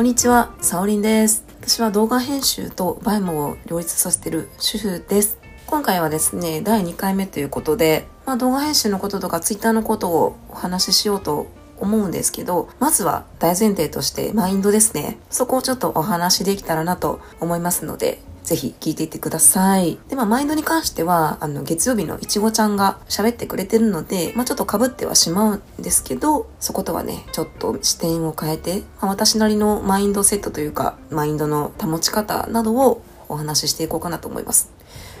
[0.00, 1.44] こんにちは、さおりんです。
[1.60, 5.36] 私は動画編集とバイモを両立させてる主婦です。
[5.66, 15.18] 今回はですね、第2回目ということで、まあ、動画編集のこととか Twitter のことをお話ししようと思うんですけど、まずは大前提としてマインドですね。
[15.28, 19.98] そこをちょっとお話しできたらなと思いますので、ぜひ聞いていってください。
[20.08, 34.70] で、まあ、マインドに関しては、あの、月曜日のいちごちゃんが喋ってくれてるので、まあ、ちょっと被ってはしまうんですけど、そことはね、ちょっと視点を変えて、まあ、私なりのマインドセットというか、マインドの保ち方などをお話ししていこうかなと思います。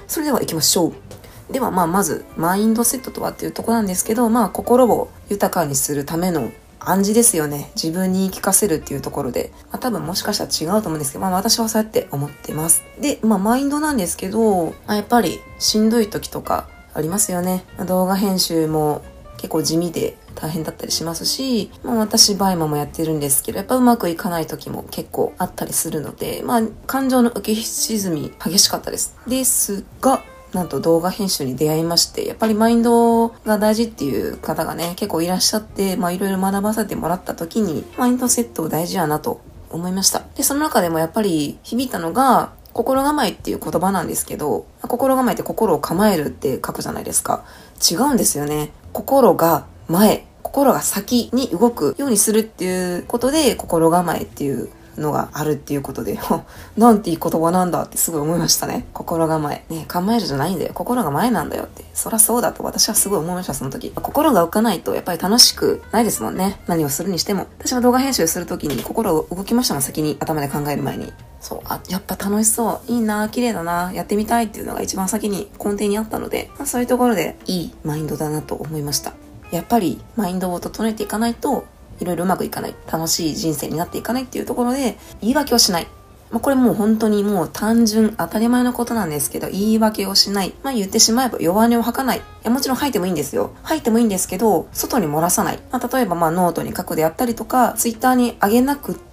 [0.06, 1.52] それでは行きましょう。
[1.52, 7.70] では、まあ、まず、マインドセットとはっていうとこなんですけど、まあ、心を豊かにするための暗示ですよね。
[7.74, 9.52] 自分に言い聞かせるっていうところで。
[9.70, 12.82] まあ多分もしかしたら違うと思うんですけど、まあ私はそうやって思ってます。
[13.00, 17.64] で、まあマインドなんですけど、まあ、やっぱりしんどい時とかありますよね。
[17.86, 19.02] 動画編集も
[19.36, 29.16] 結構地味で大変だったりしますし、まあ私 BUYMA もやってるんですけど、やっぱうまくいかない時も結構あったりするので、まあ感情の浮き沈み激しかったです。
[29.26, 40.22] ですが、なんと動画編集に出会いまして、やっぱりマインドが大事っていう方がね、結構いらっしゃって、まあいろいろ学ばせてもらった時に、マインドセット大事やなと思いました。
[40.34, 47.44] で、その中でもやっぱり響いたのが、心構えっていう言葉なんですけど、心構えって心を構えるって書くじゃないですか。
[47.90, 48.70] 違うんですよね。
[48.92, 54.68] 心が前、心が先に動くようにするっていうことで、心構えっていう
[55.00, 56.18] のがあるっていうことで、
[56.76, 58.86] なんていい言葉なんだってすごい思いましたね。
[58.92, 59.64] 心構え。
[59.68, 60.72] ね構えるじゃないんだよ。
[60.74, 61.84] 心が前なんだよって。
[61.94, 63.90] そらそうだと私はすごい思いました、その時。
[63.90, 66.60] 心が動かないとやっぱり楽しくないですもんね。
[66.66, 67.46] 何をするにしても。
[67.58, 71.12] 私は動画編集する時に心が動きましたもん、先に頭で考える前に。
[71.40, 72.92] そう、あ、やっぱ楽しそう。
[72.92, 79.14] いいな、綺麗だな、やってみたいっていうのが一番先に根底にあったので、まあ、そういうところでいいマインドだなと思いました。
[79.50, 81.64] やっぱりマインドを整えていかないと、
[82.00, 82.74] いろいろうまくいかない。
[82.90, 85.86] 楽しい人生になっていかないっていうところで、言い訳をしない。
[86.30, 90.54] まあ、これもう本当にもう単純当たり前のことなんですけど、言い訳をしない。
[90.62, 92.18] まあ、言ってしまえば弱音を吐かない。
[92.18, 93.50] いや、もちろん吐いてもいいんですよ。
[93.62, 95.58] 吐いてもいいんですけど、外に漏らさない。
[95.72, 99.09] まあ、例えばまあノートに書くであったりとか、ツイッターに上げなくって、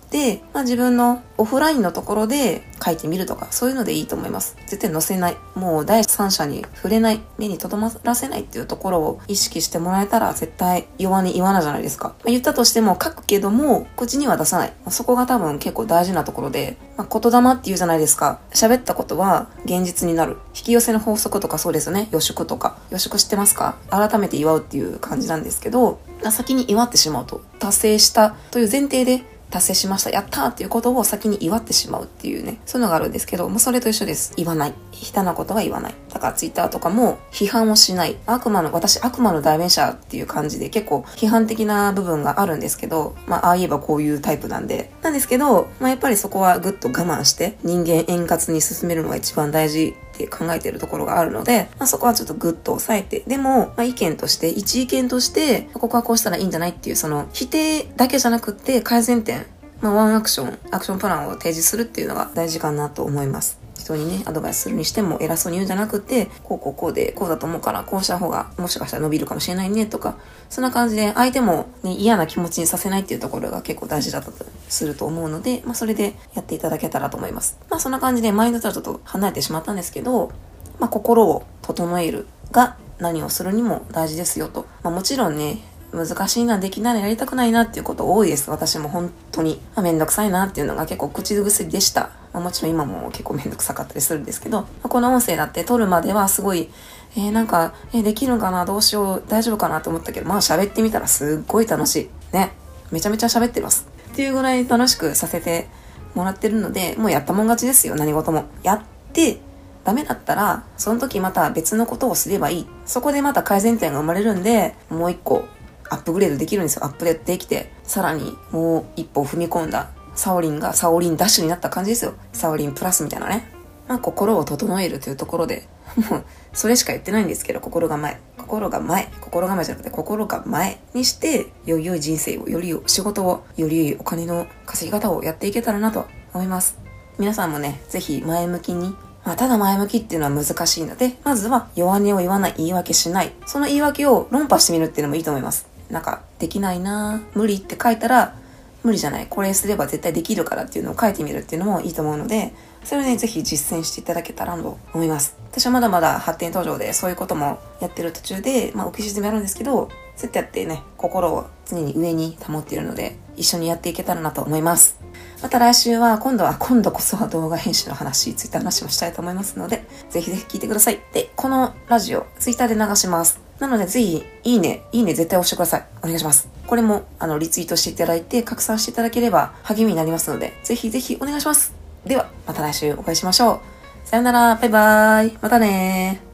[0.54, 4.56] まあ、自分のオフラインのところで書いてみるとか、そういうのでいいと思います。
[4.66, 5.38] 絶対載せない。
[5.54, 7.22] もう第三者に触れない。
[7.38, 12.10] 目にとどまらせないっていうところを意識してもらえたら絶対弱に言わないじゃないですか。
[12.10, 14.70] まあ、言ったとしても書くけども、口には出さない。
[14.70, 18.40] まあそこが多分結構大事なところで、まあ、言霊って言うじゃないですか。
[18.52, 20.38] 喋ったことは現実になる。
[20.56, 22.08] 引き寄せの法則とかそうですよね。
[22.12, 22.78] 予祝とか。
[22.90, 23.76] 予祝知ってますか？
[23.90, 26.00] 改めて祝うっていう感じなんですけど、
[26.32, 27.42] 先に祝ってしまうと。
[27.60, 30.10] 達成したという前提で達成しました。
[30.10, 32.60] やったーっていうことを先に祝ってしまうっていうね。
[32.66, 34.34] そういうのがあるんですけど、もうそれと一緒です。
[34.36, 34.74] 言わない。
[34.92, 35.96] 下手なことは言わない。
[36.18, 38.18] だからツイッターとかも批判をしない。
[38.26, 44.92] 悪魔の、私悪魔の代弁者っていう感じで結構批判的な部分があるんですけど、まあああ言えばこういうタイプなんで。
[45.04, 59.46] なんですけど、まあやっぱりそこはぐっと我慢して人間円滑に進めるのが一番大事って考えてるところがあるので、まあ、そこはちょっとグッと抑えて、でも、まあ、意見として、一意見として、ここはこうしたらいいんじゃないっていう、その、否定だけじゃなくって、改善点、
[59.82, 63.67] まあ、ワンアクション、アクションプランを提示するっていうのが大事かなと思います。
[63.80, 70.18] 人にね、アドバイスするにしても偉そうに言うんじゃなくて、こうこうこうで、こうだと思うから、こうした方が、もしかしたら伸びるかもしれないね、とか、
[70.50, 77.58] そんな感じで、相手も、ね、嫌な気持ちにさせないっていうところが結構大事だったとすると思うので、まあ、それでやっていただけたらと思います。
[77.70, 80.32] まあ、そんな感じで、マインドとはちょっと離れてしまったんですけど、
[80.80, 84.66] まあ、心を整えるが何をするにも大事ですよと。
[84.84, 85.60] まあ、もちろんね、
[85.94, 88.50] 難しいな、できないな、やりたくないなっていうこと多いです。
[88.50, 89.62] 私も本当に。
[89.76, 92.12] あ、めんどくさいなっていうのが結構口癖でした。
[92.38, 96.70] まあ、もちろん今も結構めんどくさかったりするんですけど、まあ、この音声だって撮るまではすごい、
[97.16, 101.96] えー、なんか、えー、できるんかな、どうしよう、大丈夫かなと思ったけど、まあ喋ってみたらすっごい楽し
[102.32, 102.36] い。
[102.36, 102.52] ね。
[102.92, 103.88] めちゃめちゃ喋ってます。
[104.12, 105.68] っていうぐらい楽しくさせて
[106.14, 108.46] もらってるので、もうやったもん勝ちですよ、何事も。
[108.62, 108.82] やっ
[109.14, 109.40] て、
[109.84, 112.68] ダメだったら、その時また別のことをすればいい。
[112.86, 115.46] そこでまた改善点が生まれるんで、もう一個
[115.90, 116.86] アップグレードできるんですよ。
[116.86, 122.14] アップデートできて、さらにもう一歩踏み込んだサオリンがサオリンダッシュになった感じですよ。
[122.34, 123.50] サオリンプラスみたいなね。
[123.88, 125.68] まあ、心を整えるというところで、
[126.10, 128.20] もう、それしか言ってないんですけど、心が前。
[128.38, 129.10] 心が前。
[129.22, 136.78] 心構えじゃなくて、心が前にして、より良い人生を、より良い仕事を、より良いお金の稼ぎ方をやっていけたらなと思います。
[137.18, 138.96] 皆さんもね、ぜひ前向きに
[139.28, 143.34] まあ、ただ前向きっていうのは難しいので、まずは弱音を言わない、言い訳しない。
[143.46, 145.68] その言い訳を論破してみるっていうのもいいと思います。
[145.90, 148.36] なんか、できないな無理って書いたら、
[148.84, 149.28] 無理じゃない。
[149.30, 152.54] これすれば絶対できるからっていうのを書いてみるっていうのもいいと思うので、
[152.84, 155.36] それをね、ぜひ実践していただけたらと思います。
[155.52, 165.00] 私はまだまだ発展途上でそういうこともやってる途中で、まあ、浮き沈みあるんですけど、そうやってやってね、心を常に上に保っているので、一緒にやっていけたらなと思います。
[165.42, 171.00] また来週は、今度は、今度こそは動画編集の話、ツイッター話もしたいと思いますので、ぜひぜひ聞いてください。
[171.14, 173.47] で、このラジオ、ツイッターで流します。
[173.60, 175.86] なので、ぜひ、いいね、いいね絶対押してください。
[176.04, 176.50] お願いします。
[176.68, 181.74] これも、あの、リツイートしていただいて、拡散していただければ励みになりますので、ぜひぜひお願いします。
[182.06, 183.62] では、また来週お会いしましょ
[184.06, 184.08] う。
[184.08, 185.38] さよなら、バイバーイ。
[185.42, 186.27] またねー